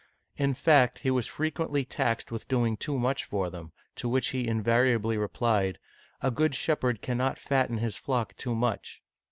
In 0.35 0.55
fact, 0.55 0.97
he 1.05 1.11
was 1.11 1.27
frequently 1.27 1.85
taxed 1.85 2.31
with 2.31 2.47
doing 2.47 2.75
too 2.75 2.97
much 2.97 3.23
for 3.23 3.51
them, 3.51 3.71
to 3.97 4.09
which 4.09 4.29
he 4.29 4.47
invariably 4.47 5.15
replied," 5.15 5.77
A 6.23 6.31
good 6.31 6.55
shepherd 6.55 7.03
cannot 7.03 7.37
fatten 7.37 7.77
his 7.77 7.97
flock 7.97 8.35
too 8.35 8.55
much.' 8.55 9.03